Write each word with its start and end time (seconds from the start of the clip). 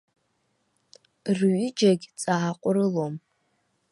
Рҩыџьагь 1.37 2.05
ҵааҟәрылом. 2.19 3.13